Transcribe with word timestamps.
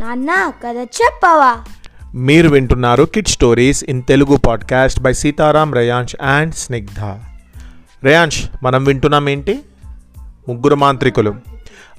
నాన్న 0.00 0.52
కథ 0.64 0.76
చెప్పవా? 0.76 1.56
మీరు 2.14 2.48
వింటున్నారు 2.48 3.04
kid 3.04 3.28
stories 3.28 3.84
in 3.84 4.02
Telugu 4.02 4.36
podcast 4.36 5.00
by 5.00 5.12
Sitaram 5.12 5.74
Reyansh 5.74 6.16
and 6.22 6.54
Snigdha 6.54 7.00
Reyansh 8.04 8.46
మనం 8.62 8.84
వింటున్నాం 8.84 9.28
ఏంటి? 9.28 9.60
ముగ్గురు 10.48 10.74
మాంత్రికులు. 10.74 11.34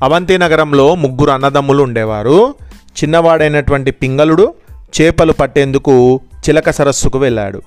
అవంతి 0.04 0.38
నగరంలో 0.38 0.96
ముగ్గురు 0.96 1.32
అన్నదమ్ములు 1.32 1.84
ఉండేవారు. 1.84 2.56
చిన్నవాడైనటువంటి 3.04 3.92
పింగళుడు 3.92 4.54
చేపలు 5.02 5.34
పట్టేందుకు 5.34 6.22
చిలక 6.50 6.70
సరస్సుకు 6.70 7.20
వెళ్ళాడు. 7.20 7.62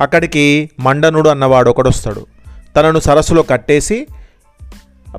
అక్కడికి 0.00 0.70
మండనుడు 0.80 1.28
అన్నవాడు 1.28 1.70
ఒకడొస్తాడు. 1.70 2.26
తనను 2.76 2.98
సరస్సులో 2.98 3.42
కట్టేసి 3.42 4.06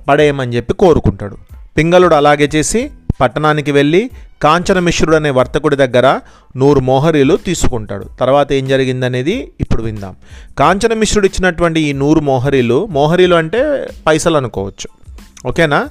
పడేయమని 0.07 0.55
చెప్పి 0.55 0.73
కోరుకుంటాడు. 0.73 1.38
పింగళుడు 1.77 2.15
అలాగే 2.15 2.49
చేసి 2.55 2.91
పట్టణానికి 3.21 3.71
వెళ్ళి 3.71 4.12
కాంచనమిశ్రుడు 4.41 5.16
అనే 5.16 5.30
వర్తకుడి 5.30 5.75
దగ్గర 5.75 6.20
నూరు 6.55 6.80
మోహరీలు 6.80 7.38
తీసుకుంటాడు. 7.38 8.05
తర్వాత 8.20 8.52
ఏం 8.52 8.67
జరిగిందనేది 8.67 9.52
ఇప్పుడు 9.62 9.84
విందాం. 9.84 10.16
కాంచనమిశ్రుడు 10.59 11.25
ఇచ్చినటువంటి 11.25 11.80
ఈ 11.80 11.94
నూరు 11.94 12.20
మోహరీలు 12.20 12.85
మోహరీలు 12.85 13.35
అంటే 13.35 13.88
పైసలు 14.08 14.38
అనుకోవచ్చు. 14.38 14.88
ఓకేనా? 15.49 15.89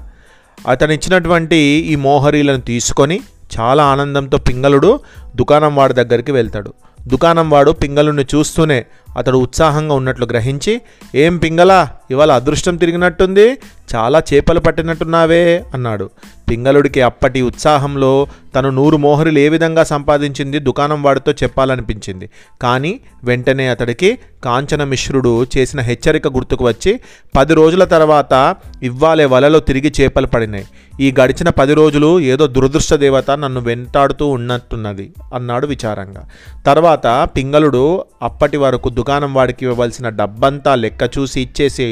అతను 0.68 0.92
ఇచ్చినటువంటి 0.92 1.56
ఈ 1.56 1.96
మోహరీలను 1.96 2.60
తీసుకొని 2.60 3.20
చాలా 3.60 3.84
ఆనందంతో 3.84 4.38
పింగళుడు 4.38 5.00
దుకాణం 5.36 5.76
వాడి 5.76 5.94
దగ్గరికి 5.94 6.32
వెళ్తాడు. 6.32 6.74
దుకాణం 7.06 7.50
వాడు 7.50 7.70
పింగళుడిని 7.70 8.26
చూస్తూనే 8.34 8.86
అతడు 9.16 9.38
ఉత్సాహంగా 9.38 9.94
ఉన్నట్లు 9.94 10.26
గ్రహించి 10.26 10.80
ఏం 11.14 11.36
పింగలా 11.36 11.90
ఇవాళ 12.10 12.32
అదృష్టం 12.32 12.76
తిరిగినట్టుంది 12.76 13.58
చాలా 13.94 14.22
చేపలు 14.34 14.60
పట్టినట్టున్నావే 14.60 15.64
అన్నాడు. 15.74 16.10
పింగళుడికి 16.50 17.02
అప్పటి 17.02 17.42
ఉత్సాహంలో 17.42 18.26
తను 18.56 18.70
నూరు 18.70 18.96
మోహరులు 18.96 19.38
ఏ 19.38 19.48
విధంగా 19.48 19.84
సంపాదించింది 19.84 20.58
దుకాణం 20.58 21.02
వాడితో 21.02 21.32
చెప్పాలనిపించింది. 21.32 22.30
కానీ 22.62 23.00
వెంటనే 23.24 23.68
అతడికి 23.68 24.18
కాంచన 24.44 24.84
మిశ్రుడు 24.84 25.46
చేసిన 25.56 25.80
హెచ్చరిక 25.80 26.28
గుర్తుకు 26.28 26.64
వచ్చి 26.64 27.00
పది 27.36 27.54
రోజుల 27.54 27.84
తర్వాత 27.84 28.56
ఇవ్వాలే 28.82 29.24
వలలో 29.24 29.60
తిరిగి 29.60 29.92
చేపలు 30.00 30.26
పడినాయి. 30.26 30.66
ఈ 31.00 31.14
గడిచిన 31.20 31.48
పది 31.48 31.74
రోజులు 31.74 32.20
ఏదో 32.20 32.46
దురదృష్ట 32.46 32.94
దేవత 32.94 33.30
నన్ను 33.30 33.60
వెంటాడుతూ 33.60 34.26
ఉన్నట్టున్నది 34.26 35.12
అన్నాడు 35.34 35.66
విచారంగా. 35.66 36.24
తర్వాత 36.66 37.28
పింగళుడు 37.36 38.04
అప్పటి 38.22 38.56
వరకు 38.56 38.90
దుకాణం 39.06 39.32
వాడికి 39.34 39.62
ఇవ్వవలసిన 39.66 40.08
డబ్బంతా 40.18 40.72
లెక్క 40.82 41.02
చూసి 41.16 41.38
ఇచ్చేసి 41.40 41.84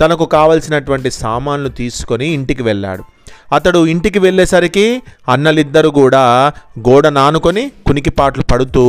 తనకు 0.00 0.24
కావలసినటువంటి 0.24 1.10
సామాన్లు 1.10 1.68
తీసుకొని 1.80 2.26
ఇంటికి 2.36 2.62
వెళ్ళాడు. 2.68 3.02
అతడు 3.54 3.80
ఇంటికి 3.92 4.18
వెళ్ళేసరికి 4.18 4.86
అన్నలిద్దరూ 5.28 5.90
కూడా 5.90 6.22
గోడ 6.88 7.06
నానుకొని 7.18 7.64
కునికిపాట్లు 7.86 8.44
పడుతూ 8.52 8.84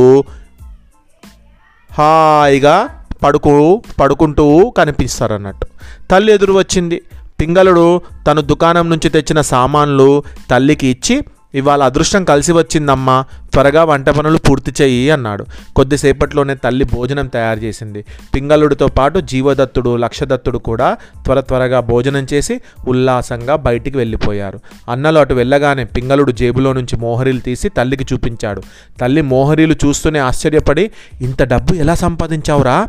హాయిగా 1.90 2.76
పడుకు 3.22 3.54
పడుకుంటూ 4.00 4.46
కనిపిస్తారు 4.78 5.36
అన్నట్టు 5.38 5.68
తల్లి 6.10 6.32
ఎదురు 6.32 6.56
వచ్చింది. 6.58 6.98
పింగళుడు 7.40 7.86
తను 8.26 8.42
దుకాణం 8.50 8.88
నుంచి 8.90 9.08
తెచ్చిన 9.08 9.40
సామాన్లు 9.52 10.10
తల్లికి 10.50 10.86
ఇచ్చి 10.86 11.16
ఇవాళ 11.54 11.82
అదృష్టం 11.82 12.24
కలిసి 12.24 12.52
వచ్చిందమ్మా 12.52 13.24
త్వరగా 13.52 13.84
వంట 13.84 14.10
పనులు 14.10 14.38
పూర్తి 14.38 14.72
చెయ్యి 14.82 15.10
అన్నాడు. 15.10 15.46
కొద్దిసేపట్లోనే 15.76 16.54
తల్లి 16.54 16.84
భోజనం 16.84 17.26
తయారు 17.26 17.58
చేసింది. 17.58 18.04
పింగళుడితో 18.34 18.88
పాటు 18.88 19.18
జీవదత్తుడు 19.18 19.96
లక్షదత్తుడు 19.96 20.58
కూడా 20.58 20.96
త్వర 21.24 21.40
త్వరగా 21.40 21.80
భోజనం 21.80 22.26
చేసి 22.32 22.60
ఉల్లాసంగా 22.88 23.56
బయటికి 23.56 23.96
వెళ్ళిపోయారు. 23.96 24.60
అన్నలు 24.90 25.18
అటు 25.18 25.34
వెళ్ళగానే 25.34 25.84
పింగళుడు 25.84 26.32
జేబులో 26.32 26.72
నుంచి 26.72 26.96
మోహరీలు 26.96 27.40
తీసి 27.40 27.68
తల్లికి 27.68 28.06
చూపించాడు. 28.12 28.62
తల్లి 29.00 29.22
మోహరీలు 29.22 29.74
చూస్తూనే 29.74 30.18
ఆశ్చర్యపడి 30.18 30.90
ఇంత 31.20 31.42
డబ్బు 31.42 31.74
ఎలా 31.74 31.94
సంపాదించావురా? 31.94 32.88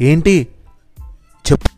ఏంటి? 0.00 0.46
చెప్పు 1.52 1.70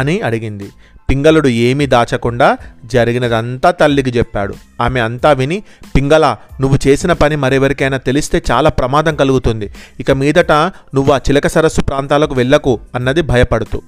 అని 0.00 0.20
అడిగింది. 0.20 0.68
పింగళుడు 1.10 1.48
ఏమీ 1.48 1.86
దాచకుండా 1.86 2.58
జరిగినదంతా 2.84 3.70
తల్లికి 3.70 4.10
చెప్పాడు. 4.10 4.54
ఆమె 4.80 5.00
అంతా 5.00 5.32
విని 5.32 5.62
పింగళ 5.96 6.36
నువ్వు 6.60 6.78
చేసిన 6.86 7.12
పని 7.12 7.36
మరెవరికైనా 7.36 7.96
తెలిస్తే 7.96 8.42
చాలా 8.50 8.70
ప్రమాదం 8.70 9.14
కలుగుతుంది. 9.14 9.72
ఇక 10.00 10.10
మీదట 10.10 10.52
నువ్వు 10.94 11.12
ఆ 11.12 11.16
చిలక 11.16 11.46
సరస్సు 11.46 11.80
ప్రాంతాలకు 11.80 12.34
వెళ్ళకు 12.34 12.80
అన్నది 12.94 13.22
భయపడుతూ. 13.22 13.82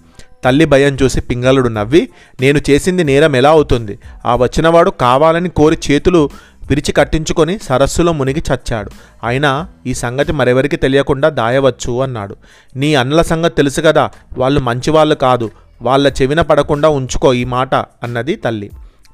తల్లి 0.45 0.65
భయం 0.65 0.99
చూసి 1.03 1.21
పింగళుడు 1.21 1.69
నవ్వి 1.69 2.09
నేను 2.41 2.61
చేసింది 2.71 3.05
నేరం 3.05 3.37
ఎలా 3.37 3.51
అవుతుంది? 3.51 3.99
ఆ 4.27 4.37
వచ్చినవాడు 4.37 4.91
కావాలని 4.91 5.49
కోరి 5.49 5.79
చేతులు 5.91 6.31
విరిచి 6.69 6.93
కట్టించుకొని 6.93 7.59
సరస్సులో 7.59 8.13
మునిగి 8.13 8.43
చచ్చాడు. 8.53 8.91
అయినా 9.25 9.69
ఈ 9.87 9.95
సంగతి 9.95 10.33
మరెవరికి 10.33 10.77
తెలియకుండా 10.77 11.29
దాయవచ్చు 11.29 12.03
అన్నాడు. 12.03 12.37
నీ 12.77 12.95
అన్నల 12.95 13.23
సంగతి 13.23 13.55
తెలుసు 13.55 13.81
కదా 13.81 14.11
వాళ్ళు 14.39 14.61
మంచివాళ్ళు 14.61 15.15
కాదు. 15.15 15.51
వాళ్ళ 15.83 16.13
చెవిన 16.23 16.41
పడకుండా 16.41 16.89
ఉంచుకో 16.89 17.35
ఈ 17.35 17.45
మాట 17.45 17.75
అన్నది 17.75 18.37
తల్లి. 18.37 18.71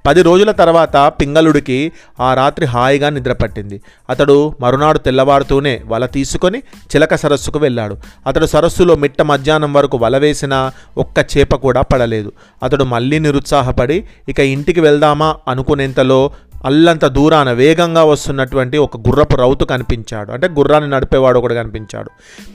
పది 0.07 0.23
రోజుల 0.23 0.51
తర్వాత 0.51 0.97
పింగళుడికి 0.97 1.93
ఆ 2.21 2.35
రాత్రి 2.35 2.67
హాయిగా 2.67 3.09
నిద్రపట్టింది 3.11 3.81
అతడు 4.11 4.55
మరునాడు 4.61 4.99
తెల్లవారుతూనే 4.99 5.81
వల 5.87 6.07
తీసుకొని 6.07 6.59
చిలక 6.59 7.15
సరస్సుకు 7.15 7.59
వెళ్ళాడు. 7.59 7.97
అతడు 8.27 8.47
సరస్సులో 8.47 8.95
మిట్ట 8.95 9.23
మధ్యాహ్నం 9.23 9.73
వరకు 9.73 9.99
వల 9.99 10.19
వేసినా 10.19 10.73
ఒక్క 10.99 11.27
చేప 11.37 11.55
కూడా 11.55 11.81
పడలేదు. 11.81 12.33
అతడు 12.63 12.85
మళ్ళీ 12.85 13.19
నిరుత్సాహపడి 13.19 14.09
ఇక 14.29 14.41
ఇంటికి 14.41 14.81
వెళ్దామా? 14.81 15.37
అనుకునేంతలో 15.49 16.31
అల్లంత 16.65 17.05
దూరాన 17.05 17.53
వేగంగా 17.53 18.05
వస్తున్నటువంటి 18.05 18.79
ఒక 18.79 18.97
గుర్రపు 18.97 19.37
రౌతు 19.37 19.65
కనిపించాడు. 19.65 20.33
అంటే 20.33 20.49
గుర్రాన్ని 20.49 20.91
నడిపేవాడు 20.91 21.39
ఒకడు 21.39 21.55
కనిపించాడు. 21.55 22.11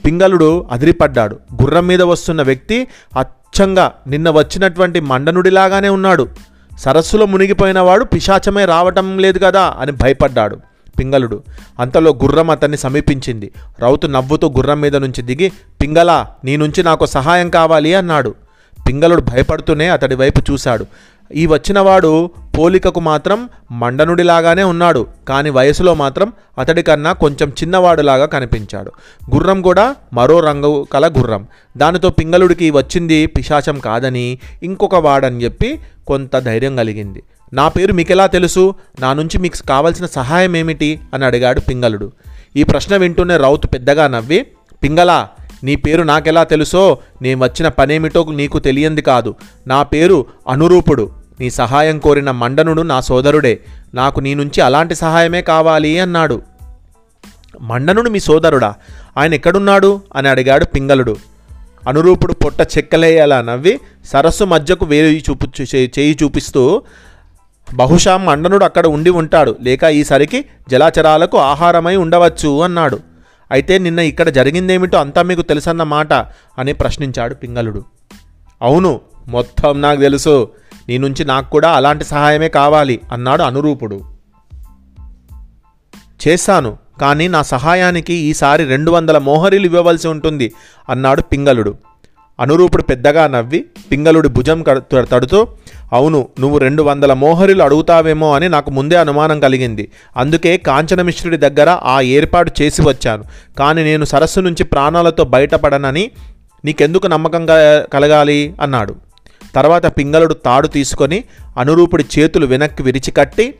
పింగళుడు 0.06 0.66
అదిరిపడ్డాడు. 0.72 1.38
గుర్రం 1.62 1.86
మీద 1.86 2.02
వస్తున్న 2.02 2.42
వ్యక్తి 2.42 2.86
అచ్చంగా 3.54 3.92
నిన్న 4.06 4.30
వచ్చినటువంటి 4.30 5.00
మండనుడిలాగానే 5.00 5.88
ఉన్నాడు. 5.88 6.28
సరస్సులో 6.78 7.26
మునిగిపోయినవాడు 7.26 8.04
పిశాచమే 8.04 8.64
రావటం 8.64 9.18
లేదు 9.18 9.38
కదా 9.38 9.74
అని 9.78 9.92
భయపడ్డాడు 9.92 10.58
పింగళుడు. 10.98 11.42
అంతలో 11.80 12.10
గుర్రం 12.10 12.50
అతన్ని 12.50 12.78
సమీపించింది. 12.78 13.50
రౌతు 13.80 14.06
నవ్వుతూ 14.06 14.48
గుర్రం 14.48 14.80
మీద 14.80 14.96
నుంచి 14.96 15.22
దిగి 15.22 15.52
పింగళ 15.82 16.26
నీ 16.44 16.56
నుంచి 16.56 16.82
నాకు 16.82 17.06
సహాయం 17.06 17.50
కావాలి 17.50 17.94
అన్నాడు. 17.94 18.34
పింగళుడు 18.88 19.20
భయపడుతూనే 19.20 19.88
అతడి 19.88 20.14
వైపు 20.14 20.52
చూశాడు. 20.52 20.86
ఈ 21.34 21.46
వచ్చినవాడు 21.46 22.30
పోలికకు 22.58 23.00
మాత్రం 23.00 23.48
మండనుడిలాగానే 23.70 24.62
ఉన్నాడు. 24.62 25.06
కానీ 25.28 25.50
వయసులో 25.50 25.94
మాత్రం 25.94 26.32
అతడికన్నా 26.58 27.12
కొంచెం 27.12 27.48
చిన్నవాడులాగా 27.48 28.26
కనిపించాడు. 28.26 28.92
గుర్రం 29.34 29.62
కూడా 29.62 29.96
మరో 30.12 30.40
రంగు 30.40 30.86
కల 30.92 31.08
గుర్రం. 31.08 31.46
దానితో 31.76 32.10
పింగళుడికి 32.10 32.70
వచ్చింది 32.70 33.26
పిశాచం 33.26 33.78
కాదని 33.78 34.38
ఇంకొక 34.62 34.94
వాడని 34.94 35.44
చెప్పి 35.44 35.80
కొంత 36.06 36.38
ధైర్యం 36.38 36.76
కలిగింది. 36.76 37.22
నా 37.52 37.68
పేరు 37.68 37.92
మీకెలా 37.92 38.26
తెలుసు? 38.26 38.74
నా 39.00 39.12
నుంచి 39.12 39.38
మీకు 39.38 39.68
కావలసిన 39.68 40.06
సహాయం 40.06 40.56
ఏమిటి? 40.56 41.00
అని 41.14 41.24
అడిగాడు 41.24 41.60
పింగళుడు. 41.60 42.12
ఈ 42.56 42.62
ప్రశ్న 42.62 42.96
వింటూనే 42.96 43.36
రౌతు 43.36 43.66
పెద్దగా 43.66 44.08
నవ్వి 44.08 44.46
పింగళా 44.82 45.28
నీ 45.64 45.76
పేరు 45.76 46.02
నాకెలా 46.02 46.44
తెలుసో? 46.44 46.98
నేను 47.22 47.42
వచ్చిన 47.42 47.68
పనేమిటో 47.68 48.24
నీకు 48.24 48.58
తెలియంది 48.58 49.02
కాదు. 49.02 49.34
నా 49.66 49.82
పేరు 49.82 50.26
అనురూపుడు. 50.48 51.10
నీ 51.40 51.50
సహాయం 51.50 51.98
కోరిన 51.98 52.30
మండనుడు 52.30 52.82
నా 52.82 53.00
సోదరుడే 53.00 53.60
నాకు 53.94 54.20
నీ 54.20 54.34
నుంచి 54.34 54.60
అలాంటి 54.60 54.94
సహాయమే 54.94 55.42
కావాలి 55.42 56.00
అన్నాడు. 56.00 56.42
మండనుడు 57.60 58.10
మీ 58.10 58.20
సోదరుడా? 58.20 58.74
ఆయన 59.16 59.34
ఎక్కడున్నాడు? 59.34 60.00
అని 60.16 60.28
అడిగాడు 60.28 60.64
పింగళుడు. 60.64 61.16
అనురూపుడు 61.88 62.32
పొట్ట 62.32 62.60
చెక్కలేయాలా 62.60 63.42
నవ్వి 63.42 63.80
సరస్సు 64.04 64.44
మధ్యకు 64.44 64.84
వేయి 64.84 65.24
చూపు 65.30 65.62
చేయి 65.74 66.18
చూపిస్తూ 66.22 66.82
బహుశా 67.74 68.16
మండనుడు 68.16 68.64
అక్కడ 68.64 68.86
ఉండి 68.86 69.10
ఉంటాడు 69.10 69.56
లేక 69.60 69.84
ఈసరికి 69.84 70.44
జలాచరాలకు 70.70 71.38
ఆహారమై 71.38 71.96
ఉండవచ్చు 71.96 72.62
అన్నాడు. 72.62 73.00
అయితే 73.50 73.78
నిన్న 73.78 73.98
ఇక్కడ 73.98 74.28
జరిగిందేమిటో 74.28 74.98
అంతా 74.98 75.22
మీకు 75.22 75.42
తెలుసన్న 75.42 75.82
మాట 75.82 76.12
అని 76.58 76.72
ప్రశ్నించాడు 76.72 77.34
పింగళుడు. 77.34 77.84
అవును 78.62 79.00
మొత్తం 79.28 79.80
నాకు 79.80 80.00
తెలుసు. 80.00 80.48
నీ 80.88 80.98
నుంచి 80.98 81.24
నాకు 81.24 81.50
కూడా 81.50 81.70
అలాంటి 81.70 82.04
సహాయమే 82.04 82.48
కావాలి 82.48 83.00
అన్నాడు 83.12 83.42
అనురూపుడు. 83.42 84.00
చేశాను 86.28 86.78
కానీ 87.00 87.28
నా 87.28 87.42
సహాయానికి 87.42 88.14
ఈసారి 88.14 88.64
రెండు 88.64 88.90
వందల 88.90 89.18
మోహరీలు 89.18 89.64
ఇవ్వవలసి 89.64 90.08
ఉంటుంది 90.08 90.52
అన్నాడు 90.88 91.22
పింగళుడు. 91.22 91.74
అనురూపుడు 92.40 92.82
పెద్దగా 92.82 93.26
నవ్వి 93.26 93.64
పింగళుడి 93.92 94.28
భుజం 94.28 94.64
తడుతూ 94.92 95.48
అవును 95.92 96.28
నువ్వు 96.40 96.58
రెండు 96.58 96.82
వందల 96.82 97.12
మోహరీలు 97.12 97.62
అడుగుతావేమో 97.62 98.34
అని 98.34 98.48
నాకు 98.48 98.70
ముందే 98.70 98.96
అనుమానం 98.96 99.40
కలిగింది. 99.40 99.90
అందుకే 100.16 100.56
కాంచనమిశ్రుడి 100.56 101.36
దగ్గర 101.36 101.70
ఆ 101.70 102.00
ఏర్పాటు 102.00 102.52
చేసి 102.62 102.82
వచ్చాను. 102.82 103.24
కానీ 103.58 103.84
నేను 103.84 104.04
సరస్సు 104.04 104.40
నుంచి 104.40 104.64
ప్రాణాలతో 104.64 105.24
బయటపడనని 105.24 106.10
నీకెందుకు 106.64 107.06
నమ్మకం 107.06 107.46
క- 107.50 107.86
కలగాలి? 107.92 108.54
అన్నాడు. 108.60 108.94
తర్వాత 109.54 109.86
పింగళుడు 109.86 110.34
తాడు 110.34 110.68
తీసుకొని 110.68 111.24
అనురూపుడి 111.56 112.04
చేతులు 112.18 112.46
వెనక్కి 112.46 112.82
విరిచి 112.82 113.10
కట్టి 113.10 113.54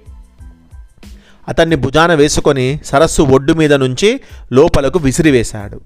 అతన్ని 1.49 1.77
భుజాన 1.77 2.15
వేసుకొని 2.15 2.81
సరస్సు 2.85 3.23
ఒడ్డు 3.23 3.53
మీద 3.53 3.73
నుంచి 3.73 4.21
లోపలకు 4.53 4.99
విసిరివేశాడు. 4.99 5.81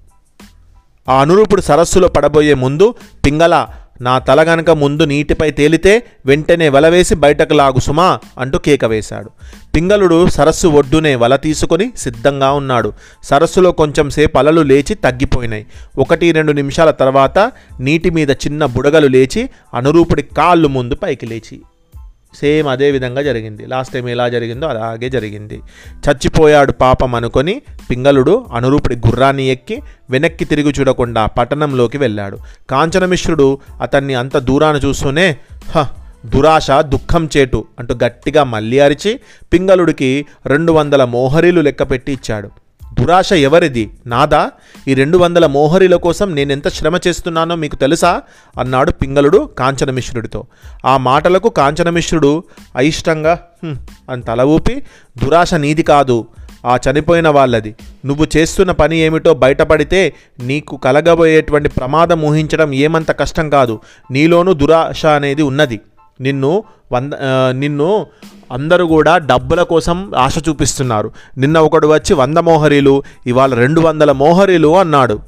ఆ 1.09 1.21
అనురూపుడు 1.21 1.61
సరస్సులో 1.61 2.07
పడబోయే 2.07 2.53
ముందు 2.53 2.95
పింగళ 3.25 3.67
నా 4.01 4.19
తల 4.19 4.41
గనక 4.53 4.69
ముందు 4.69 5.03
నీటిపై 5.03 5.51
తేలితే 5.51 6.03
వెంటనే 6.25 6.69
వల 6.69 6.87
వేసి 6.89 7.15
బయటకు 7.15 7.53
లాగు 7.53 7.79
సుమా 7.79 8.19
అంటూ 8.37 8.57
కేక 8.57 8.85
వేశాడు. 8.85 9.29
పింగళుడు 9.75 10.29
సరస్సు 10.29 10.67
ఒడ్డునే 10.67 11.15
వల 11.15 11.35
తీసుకొని 11.35 11.91
సిద్ధంగా 11.97 12.51
ఉన్నాడు. 12.51 12.93
సరస్సులో 13.23 13.71
కొంచెం 13.71 14.09
సేపు 14.09 14.37
అలలు 14.37 14.61
లేచి 14.61 14.93
తగ్గిపోయినాయి. 14.95 15.65
ఒకటి 15.97 16.31
రెండు 16.31 16.51
నిమిషాల 16.51 16.91
తర్వాత 16.91 17.51
నీటి 17.79 18.09
మీద 18.09 18.31
చిన్న 18.31 18.65
బుడగలు 18.65 19.07
లేచి 19.07 19.49
అనురూపుడి 19.73 20.21
కాళ్ళు 20.21 20.67
ముందు 20.67 20.95
పైకి 20.95 21.25
లేచి 21.25 21.59
సేమ్ 22.33 22.67
అదే 22.67 22.91
విధంగా 22.91 23.21
జరిగింది. 23.21 23.65
లాస్ట్ 23.65 23.93
టైం 23.93 24.09
ఎలా 24.09 24.29
జరిగిందో 24.29 24.67
అలాగే 24.67 25.09
జరిగింది. 25.09 25.61
చచ్చిపోయాడు 26.09 26.71
పాపం 26.71 27.15
అనుకొని 27.15 27.61
పింగళుడు 27.91 28.45
అనురూపుడి 28.53 28.95
గుర్రాన్ని 28.95 29.43
ఎక్కి 29.43 29.83
వెనక్కి 30.09 30.45
తిరిగి 30.45 30.73
చూడకుండా 30.79 31.25
పట్టణంలోకి 31.25 31.97
వెళ్ళాడు. 31.97 32.37
కాంచనమిశ్రుడు 32.69 33.57
అతన్ని 33.81 34.15
అంత 34.15 34.37
దూరాన 34.37 34.75
చూస్తూనే 34.75 35.37
హ 35.69 35.85
దురాశ 36.25 36.71
దుఃఖం 36.71 37.29
చేటు 37.37 37.65
అంటూ 37.79 37.95
గట్టిగా 38.03 38.43
మళ్ళీ 38.43 38.79
అరిచి 38.79 39.19
పింగళుడికి 39.53 40.25
రెండు 40.45 40.71
వందల 40.71 41.03
మోహరీలు 41.05 41.61
లెక్కపెట్టి 41.61 42.11
ఇచ్చాడు. 42.11 42.49
దురాశ 43.01 43.33
ఎవరిది? 43.33 43.91
నాదా? 44.07 44.51
ఈ 44.87 44.93
రెండు 44.93 45.17
వందల 45.17 45.45
మోహరిల 45.45 45.95
కోసం 45.95 46.35
నేనెంత 46.35 46.67
శ్రమ 46.67 46.99
చేస్తున్నానో 47.07 47.55
మీకు 47.55 47.75
తెలుసా? 47.75 48.21
అన్నాడు 48.59 48.91
పింగళుడు 48.91 49.49
కాంచనమిశ్రుడితో. 49.59 50.45
ఆ 50.85 50.97
మాటలకు 50.97 51.49
కాంచనమిశ్రుడు 51.49 52.43
అయిష్టంగా 52.75 53.39
అని 54.09 54.21
తల 54.21 54.41
ఊపి 54.41 54.83
దురాశ 55.23 55.53
నీది 55.53 55.83
కాదు 55.83 56.27
ఆ 56.65 56.77
చనిపోయిన 56.85 57.29
వాళ్ళది. 57.29 57.75
నువ్వు 58.05 58.27
చేస్తున్న 58.37 58.71
పని 58.71 58.97
ఏమిటో 58.97 59.33
బయటపడితే 59.33 60.13
నీకు 60.39 60.77
కలగబోయేటువంటి 60.77 61.69
ప్రమాదం 61.69 62.21
ఊహించడం 62.21 62.73
ఏమంత 62.73 63.11
కష్టం 63.11 63.49
కాదు. 63.49 63.79
నీలోనూ 64.11 64.53
దురాశ 64.53 65.05
అనేది 65.05 65.41
ఉన్నది. 65.41 65.79
నిన్ను 66.19 66.63
వంద 66.91 67.13
నిన్ను 67.51 68.05
అందరూ 68.51 68.87
కూడా 68.87 69.17
డబ్బుల 69.17 69.63
కోసం 69.63 70.11
ఆశ 70.17 70.37
చూపిస్తున్నారు. 70.49 71.11
నిన్న 71.37 71.57
ఒకడు 71.57 71.87
వచ్చి 71.87 72.13
వంద 72.13 72.37
మోహరీలు 72.37 73.03
ఇవాళ 73.27 73.53
రెండు 73.53 73.81
వందల 73.81 74.11
మోహరీలు 74.11 74.77
అన్నాడు. 74.77 75.19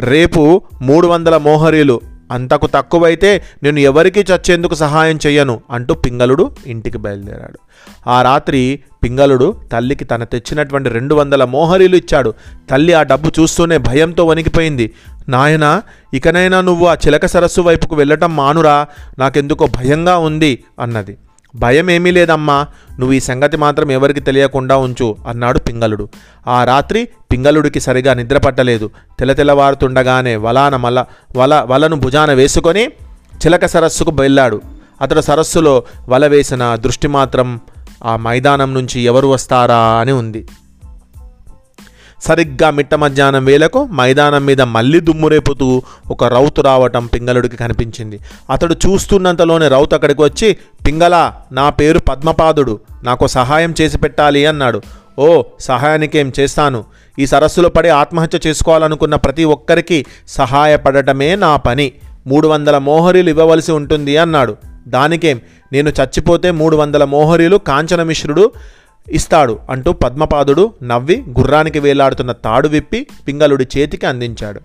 రేపు 0.00 0.62
మూడు 0.82 1.06
వందల 1.06 1.36
మోహరీలు 1.36 2.00
అంతకు 2.30 2.66
తక్కువైతే 2.66 3.42
నేను 3.62 3.78
ఎవరికీ 3.78 4.20
చచ్చేందుకు 4.20 4.74
సహాయం 4.74 5.18
చెయ్యను 5.26 5.60
అంటూ 5.70 5.94
పింగళుడు 5.94 6.50
ఇంటికి 6.66 6.98
బయలుదేరాడు. 6.98 7.58
ఆ 8.06 8.22
రాత్రి 8.22 8.80
పింగళుడు 9.04 9.56
తల్లికి 9.72 10.04
తన 10.04 10.24
తెచ్చినటువంటి 10.24 10.88
రెండు 10.88 11.14
వందల 11.14 11.44
మోహరీలు 11.44 11.96
ఇచ్చాడు. 11.96 12.34
తల్లి 12.70 12.92
ఆ 12.92 13.02
డబ్బు 13.02 13.32
చూస్తూనే 13.40 13.78
భయంతో 13.78 14.26
వణికిపోయింది. 14.26 14.94
నాయనా 15.28 15.82
ఇకనైనా 16.14 16.60
నువ్వు 16.60 16.86
ఆ 16.86 16.94
చిలక 16.94 17.26
సరస్సు 17.26 17.60
వైపుకు 17.60 17.94
వెళ్ళటం 17.94 18.36
మానురా 18.36 18.86
నాకెందుకో 19.18 19.66
భయంగా 19.66 20.18
ఉంది 20.18 20.64
అన్నది. 20.80 21.18
భయం 21.56 21.90
ఏమీ 21.90 22.10
లేదమ్మా 22.10 22.66
నువ్వు 22.98 23.12
ఈ 23.12 23.20
సంగతి 23.20 23.56
మాత్రం 23.56 23.90
ఎవరికి 23.90 24.20
తెలియకుండా 24.20 24.76
ఉంచు 24.76 25.16
అన్నాడు 25.28 25.58
పింగళుడు. 25.58 26.08
ఆ 26.48 26.64
రాత్రి 26.64 27.08
పింగళుడికి 27.32 27.80
సరిగా 27.80 28.14
నిద్రపట్టలేదు 28.14 28.90
తెలతెలవారుతుండగానే 29.18 30.36
వలాన 30.36 30.76
మల 30.76 31.04
వల 31.36 31.62
వలను 31.66 31.96
భుజాన 31.96 32.32
వేసుకొని 32.32 32.84
చిలక 33.46 33.66
సరస్సుకు 33.66 34.10
వెళ్ళాడు. 34.10 34.60
అతడు 35.00 35.20
సరస్సులో 35.20 35.82
వల 36.08 36.26
వేసిన 36.26 36.74
దృష్టి 36.74 37.08
మాత్రం 37.08 37.60
ఆ 38.04 38.16
మైదానం 38.16 38.74
నుంచి 38.74 39.00
ఎవరు 39.00 39.26
వస్తారా 39.26 39.80
అని 40.00 40.12
ఉంది. 40.12 40.46
సరిగ్గా 42.22 42.70
మిట్ట 42.70 42.94
మధ్యాహ్నం 42.94 43.44
వేళకు 43.44 43.84
మైదానం 43.84 44.46
మీద 44.46 44.62
మళ్ళీ 44.62 45.00
దుమ్ము 45.00 45.28
రేపుతూ 45.28 45.82
ఒక 46.10 46.24
రౌతు 46.24 46.62
రావటం 46.62 47.06
పింగళుడికి 47.06 47.56
కనిపించింది. 47.56 48.20
అతడు 48.50 48.74
చూస్తున్నంతలోనే 48.74 49.68
రౌతు 49.68 49.94
అక్కడికి 49.94 50.22
వచ్చి 50.22 50.56
పింగళ 50.86 51.32
నా 51.52 51.70
పేరు 51.70 51.98
పద్మపాదుడు 51.98 52.80
నాకు 53.04 53.26
సహాయం 53.26 53.74
చేసి 53.80 53.98
పెట్టాలి 53.98 54.46
అన్నాడు. 54.46 54.82
ఓ 55.18 55.42
సహాయానికేం 55.60 56.32
చేస్తాను? 56.40 56.84
ఈ 57.18 57.26
సరస్సులో 57.26 57.68
పడి 57.68 57.88
ఆత్మహత్య 57.88 58.38
చేసుకోవాలనుకున్న 58.46 59.14
ప్రతి 59.14 59.44
ఒక్కరికి 59.44 60.06
సహాయపడటమే 60.28 61.36
నా 61.36 61.56
పని. 61.56 61.92
మూడు 62.26 62.48
వందల 62.48 62.78
మోహరీలు 62.78 63.30
ఇవ్వవలసి 63.30 63.72
ఉంటుంది 63.72 64.16
అన్నాడు. 64.16 64.56
దానికేం? 64.88 65.40
నేను 65.72 65.88
చచ్చిపోతే 65.88 66.50
మూడు 66.50 66.76
వందల 66.76 67.04
మోహరీలు 67.04 67.56
కాంచనమిశ్రుడు 67.56 68.50
ఇస్తాడు 69.12 69.58
అంటూ 69.70 69.92
పద్మపాదుడు 69.92 70.72
నవ్వి 70.82 71.24
గుర్రానికి 71.38 71.78
వేలాడుతున్న 71.78 72.32
తాడు 72.32 72.68
విప్పి 72.68 73.06
పింగళుడి 73.28 73.66
చేతికి 73.76 74.06
అందించాడు. 74.06 74.60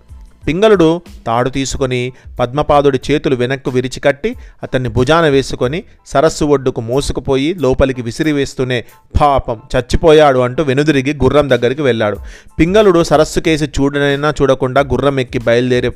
పింగళుడు 0.46 1.00
తాడు 1.26 1.48
తీసుకొని 1.48 2.12
పద్మపాదుడి 2.40 3.00
చేతులు 3.10 3.36
వెనక్కు 3.36 3.70
విరిచికట్టి 3.70 4.36
అతన్ని 4.62 4.88
భుజాన 4.88 5.28
వేసుకొని 5.28 5.82
సరస్సు 6.06 6.44
ఒడ్డుకు 6.44 6.80
మోసుకుపోయి 6.80 7.54
లోపలికి 7.54 8.02
విసిరివేస్తూనే 8.02 8.84
పాపం 9.20 9.60
చచ్చిపోయాడు 9.76 10.38
అంటూ 10.38 10.62
వెనుదిరిగి 10.62 11.12
గుర్రం 11.24 11.50
దగ్గరికి 11.50 11.82
వెళ్ళాడు. 11.82 12.16
పింగళుడు 12.60 13.02
సరస్సు 13.02 13.40
కేసి 13.40 13.64
చూడనైనా 13.64 14.34
చూడకుండా 14.42 14.80
గుర్రం 14.80 15.20
ఎక్కి 15.20 15.38
బయలుదేరి 15.38 15.88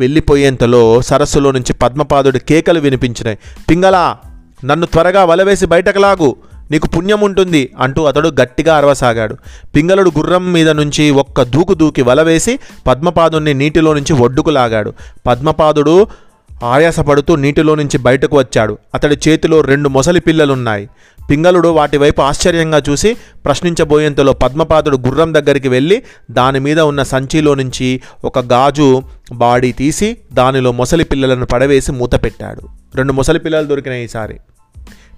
వెళ్ళిపోయేంతలో 0.00 1.00
సరస్సులో 1.02 1.50
నుంచి 1.50 1.72
పద్మపాదుడి 1.72 2.38
కేకలు 2.38 2.80
వినిపించినాయి. 2.80 3.38
పింగళ 3.70 4.16
నన్ను 4.64 4.86
త్వరగా 4.86 5.24
వలవేసి 5.24 5.66
బయటకు 5.66 5.98
లాగు. 5.98 6.36
నీకు 6.70 6.86
పుణ్యం 6.86 7.20
ఉంటుంది 7.20 7.72
అంటూ 7.80 8.04
అతడు 8.04 8.28
గట్టిగా 8.28 8.76
అరవసాగాడు. 8.76 9.36
పింగళుడు 9.76 10.12
గుర్రం 10.18 10.52
మీద 10.52 10.70
నుంచి 10.70 11.10
ఒక్క 11.10 11.42
దూకు 11.42 11.74
దూకి 11.74 12.02
వలవేసి 12.02 12.58
పద్మపాదుణ్ణి 12.86 13.54
నీటిలో 13.54 13.94
నుంచి 13.94 14.12
ఒడ్డుకు 14.12 14.50
లాగాడు. 14.50 14.94
పద్మపాదుడు 15.26 16.06
ఆయాసపడుతూ 16.64 17.36
నీటిలో 17.36 17.74
నుంచి 17.74 17.98
బయటకు 17.98 18.38
వచ్చాడు. 18.38 18.78
అతడి 18.94 19.18
చేతిలో 19.28 19.60
రెండు 19.60 19.88
మొసలి 19.88 20.20
పిల్లలున్నాయి. 20.20 20.88
పింగళుడు 21.30 21.68
వాటి 21.68 21.96
వైపు 21.96 22.22
ఆశ్చర్యంగా 22.22 22.82
చూసి 22.90 23.16
ప్రశ్నించబోయేంతలో 23.44 24.32
పద్మపాదుడు 24.32 24.96
గుర్రం 24.96 25.34
దగ్గరికి 25.34 25.68
వెళ్ళి 25.68 26.02
దాని 26.30 26.60
మీద 26.60 26.80
ఉన్న 26.80 27.02
సంచిలో 27.02 27.54
నుంచి 27.54 28.00
ఒక 28.24 28.38
గాజు 28.38 29.02
బాడీ 29.32 29.72
తీసి 29.72 30.16
దానిలో 30.32 30.72
మొసలి 30.72 31.04
పిల్లలను 31.04 31.46
పడవేసి 31.46 31.92
మూత 31.92 32.14
పెట్టాడు. 32.24 32.60
రెండు 32.96 33.12
మొసలి 33.12 33.38
పిల్లలు 33.38 33.66
దొరికినాయి 33.66 34.04
ఈసారి. 34.04 34.38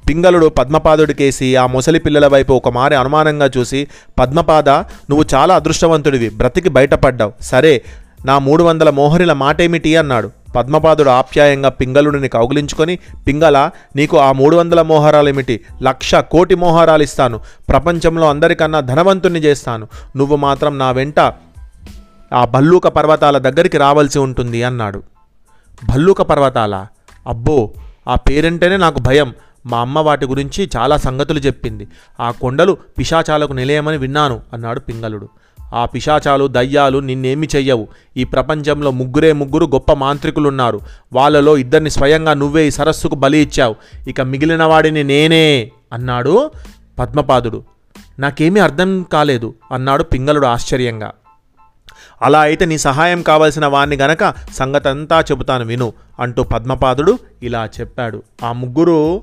పింగళుడు 0.09 0.47
పద్మపాదుడికేసి 0.47 1.57
ఆ 1.57 1.67
మొసలి 1.67 1.99
పిల్లల 1.99 2.27
వైపు 2.27 2.53
ఒక 2.53 2.69
మారి 2.69 2.95
అనుమానంగా 2.95 3.51
చూసి 3.59 3.89
పద్మపాద 4.19 4.69
నువ్వు 4.69 5.25
చాలా 5.35 5.55
అదృష్టవంతుడివి 5.55 6.29
బ్రతికి 6.29 6.69
బయటపడ్డావు. 6.69 7.33
సరే 7.41 7.83
నా 8.25 8.39
మూడు 8.39 8.65
వందల 8.65 8.91
మోహరిల 8.91 9.33
మాటేమిటి? 9.33 9.97
అన్నాడు. 9.97 10.31
పద్మపాదుడు 10.57 11.11
ఆప్యాయంగా 11.11 11.69
పింగళుడిని 11.69 12.29
కౌగిలించుకొని 12.29 12.99
పింగళ 13.27 13.71
నీకు 13.97 14.19
ఆ 14.19 14.33
మూడు 14.33 14.57
వందల 14.57 14.83
మోహరాలేమిటి? 14.83 15.61
లక్ష 15.83 16.15
కోటి 16.15 16.55
మోహరాలు 16.55 17.03
ఇస్తాను 17.03 17.41
ప్రపంచంలో 17.69 18.31
అందరికన్నా 18.31 18.81
ధనవంతుణ్ణి 18.81 19.41
చేస్తాను. 19.41 19.89
నువ్వు 20.17 20.37
మాత్రం 20.37 20.79
నా 20.79 20.91
వెంట 20.91 21.21
ఆ 22.35 22.45
భల్లూక 22.45 22.89
పర్వతాల 22.89 23.39
దగ్గరికి 23.39 23.79
రావాల్సి 23.79 24.19
ఉంటుంది 24.19 24.63
అన్నాడు. 24.63 25.03
భల్లూక 25.89 26.23
పర్వతాల? 26.23 26.87
అబ్బో 27.27 27.71
ఆ 28.09 28.15
పేరంటేనే 28.15 28.77
నాకు 28.77 28.99
భయం. 28.99 29.35
మా 29.67 29.81
అమ్మ 29.81 29.99
వాటి 29.99 30.27
గురించి 30.27 30.71
చాలా 30.77 30.97
సంగతులు 30.97 31.39
చెప్పింది. 31.39 31.89
ఆ 32.21 32.31
కొండలు 32.31 32.77
పిశాచాలకు 32.99 33.53
నిలయమని 33.53 33.97
విన్నాను 33.97 34.41
అన్నాడు 34.53 34.81
పింగళుడు. 34.81 35.29
ఆ 35.75 35.85
పిశాచాలు 35.85 36.47
దయ్యాలు 36.47 36.99
నిన్నేమి 36.99 37.49
చెయ్యవు. 37.57 37.89
ఈ 38.17 38.25
ప్రపంచంలో 38.25 38.91
ముగ్గురే 38.91 39.33
ముగ్గురు 39.33 39.67
గొప్ప 39.67 39.93
మాంత్రికులున్నారు. 39.93 40.81
వాళ్ళలో 41.13 41.57
ఇద్దరిని 41.57 41.91
స్వయంగా 41.91 42.35
నువ్వే 42.35 42.67
ఈ 42.67 42.71
సరస్సుకు 42.71 43.15
బలి 43.15 43.39
ఇచ్చావు. 43.39 43.75
ఇక 44.09 44.21
మిగిలిన 44.21 44.63
వాడిని 44.63 45.05
నేనే 45.05 45.71
అన్నాడు 45.93 46.51
పద్మపాదుడు. 46.99 47.65
నాకేమీ 48.19 48.61
అర్థం 48.61 49.03
కాలేదు 49.03 49.55
అన్నాడు 49.73 50.03
పింగళుడు 50.03 50.47
ఆశ్చర్యంగా. 50.47 51.13
అలా 52.23 52.41
అయితే 52.41 52.67
నీ 52.67 52.79
సహాయం 52.79 53.23
కావలసిన 53.23 53.67
వాణ్ణి 53.67 53.97
గనక 53.97 54.35
సంగతంతా 54.55 55.21
చెబుతాను 55.21 55.65
విను 55.65 55.93
అంటూ 56.21 56.43
పద్మపాదుడు 56.43 57.19
ఇలా 57.43 57.69
చెప్పాడు. 57.81 58.23
ఆ 58.45 58.53
ముగ్గురు 58.53 59.23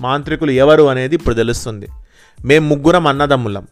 మాంత్రికులు 0.00 0.50
ఎవరు 0.50 0.82
అనేది 0.82 1.14
ఇప్పుడు 1.14 1.34
తెలుస్తుంది. 1.34 1.86
మేం 2.44 2.68
ముగ్గురం 2.68 3.06
అన్నదమ్ములం. 3.06 3.66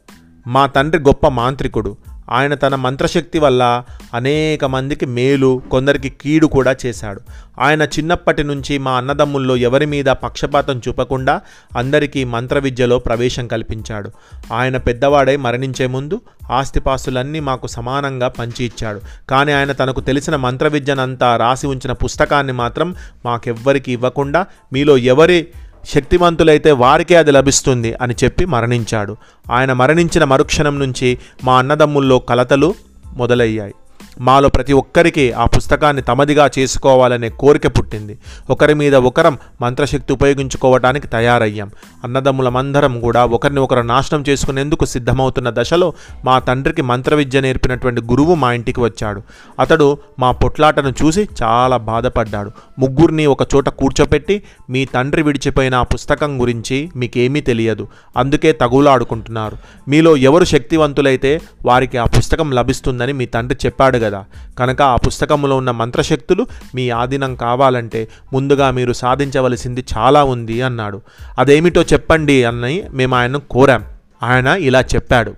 మా 0.47 0.67
తండ్రి 0.67 1.03
గొప్ప 1.03 1.29
మాంత్రికుడు. 1.29 1.97
ఆయన 2.31 2.55
తన 2.55 2.75
మంత్రశక్తి 2.75 3.39
వల్ల 3.39 3.83
అనేక 4.15 4.65
మందికి 4.65 5.07
మేలు 5.07 5.63
కొందరికి 5.71 6.09
కీడు 6.09 6.47
కూడా 6.47 6.77
చేశాడు. 6.87 7.21
ఆయన 7.59 7.83
చిన్నప్పటి 7.83 8.45
నుంచి 8.45 8.79
మా 8.79 8.93
అన్నదమ్ముల్లో 8.93 9.57
ఎవరి 9.57 9.87
మీద 9.87 10.05
పక్షపాతం 10.05 10.81
చూపకుండా 10.89 11.41
అందరికీ 11.77 12.25
మంత్ర 12.25 12.59
విద్యలో 12.59 12.99
ప్రవేశం 12.99 13.47
కల్పించాడు. 13.47 14.11
ఆయన 14.53 14.77
పెద్దవాడై 14.77 15.37
మరణించే 15.37 15.87
ముందు 15.87 16.21
ఆస్తిపాస్తులన్నీ 16.51 17.41
మాకు 17.41 17.67
సమానంగా 17.67 18.29
పంచి 18.29 18.65
ఇచ్చాడు. 18.65 19.01
కానీ 19.31 19.53
ఆయన 19.53 19.73
తనకు 19.73 20.01
తెలిసిన 20.01 20.37
మంత్ర 20.37 20.69
విద్యనంతా 20.69 21.37
రాసి 21.37 21.67
ఉంచిన 21.67 21.93
పుస్తకాన్ని 21.93 22.53
మాత్రం 22.53 22.95
మాకెవ్వరికి 23.25 23.93
ఇవ్వకుండా 23.93 24.47
మీలో 24.73 24.97
ఎవరి 24.97 25.47
శక్తివంతులైతే 25.89 26.71
వారికే 26.73 27.15
అది 27.15 27.31
లభిస్తుంది 27.31 27.95
అని 27.95 28.15
చెప్పి 28.25 28.45
మరణించాడు. 28.45 29.17
ఆయన 29.53 29.73
మరణించిన 29.73 30.25
మరుక్షణం 30.25 30.79
నుంచి 30.79 31.19
మా 31.45 31.59
అన్నదమ్ముల్లో 31.59 32.19
కలతలు 32.19 32.75
మొదలయ్యాయి. 33.17 33.75
మాలో 34.21 34.49
ప్రతి 34.49 34.73
ఒక్కరికి 34.73 35.33
ఆ 35.33 35.45
పుస్తకాన్ని 35.45 36.03
తమదిగా 36.03 36.51
చేసుకోవాలనే 36.59 37.29
కోరిక 37.29 37.79
పుట్టింది. 37.79 38.19
ఒకరి 38.51 38.75
మీద 38.75 38.95
ఒకరం 38.95 39.39
మంత్రశక్తి 39.63 40.13
ఉపయోగించుకోవటానికి 40.13 41.07
తయారయ్యాం. 41.07 41.71
అన్నదమ్ములమందరం 42.05 43.01
కూడా 43.01 43.25
ఒకరిని 43.25 43.61
ఒకరు 43.61 43.81
నాశనం 43.81 44.25
చేసుకునేందుకు 44.29 44.85
సిద్ధమవుతున్న 44.85 45.51
దశలో 45.51 45.93
మా 46.25 46.39
తండ్రికి 46.39 46.83
మంత్ర 46.83 47.15
విద్య 47.15 47.41
నేర్పినటువంటి 47.41 48.01
గురువు 48.01 48.35
మా 48.35 48.53
ఇంటికి 48.53 48.81
వచ్చాడు. 48.81 49.23
అతడు 49.61 49.99
మా 50.19 50.33
పొట్లాటను 50.33 50.95
చూసి 51.05 51.29
చాలా 51.43 51.77
బాధపడ్డాడు. 51.77 52.51
ముగ్గురిని 52.79 53.27
ఒక 53.27 53.43
చోట 53.55 53.69
కూర్చోపెట్టి 53.69 54.43
మీ 54.71 54.85
తండ్రి 54.85 55.23
విడిచిపోయిన 55.23 55.75
ఆ 55.75 55.83
పుస్తకం 55.83 56.41
గురించి 56.41 56.91
మీకేమీ 56.97 57.41
తెలియదు. 57.41 57.89
అందుకే 58.17 58.53
తగులాడుకుంటున్నారు. 58.53 59.57
మీలో 59.89 60.17
ఎవరు 60.17 60.45
శక్తివంతులైతే 60.45 61.41
వారికి 61.67 61.99
ఆ 61.99 62.05
పుస్తకం 62.05 62.53
లభిస్తుందని 62.53 63.13
మీ 63.13 63.27
తండ్రి 63.27 63.59
చెప్పాడు 63.67 63.99
కదా 63.99 64.08
కదా. 64.09 64.25
కనుక 64.59 64.83
ఆ 64.83 64.97
పుస్తకంలో 64.97 65.57
ఉన్న 65.57 65.71
మంత్రశక్తులు 65.71 66.47
మీ 66.75 66.91
ఆధీనం 66.91 67.35
కావాలంటే 67.35 68.09
ముందుగా 68.33 68.71
మీరు 68.71 68.93
సాధించవలసింది 68.93 69.85
చాలా 69.97 70.25
ఉంది 70.25 70.63
అన్నాడు. 70.63 71.03
అదేమిటో 71.39 71.83
చెప్పండి 71.83 72.45
అని 72.45 72.85
మేము 72.91 73.15
ఆయనను 73.15 73.39
కోరాం. 73.39 73.85
ఆయన 74.23 74.47
ఇలా 74.47 74.81
చెప్పాడు. 74.81 75.35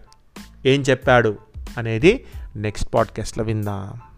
ఏం 0.67 0.81
చెప్పాడు? 0.81 1.35
అనేది 1.79 2.25
నెక్స్ట్ 2.57 2.95
పాడ్కాస్ట్లో 2.95 3.45
విందాం. 3.45 4.10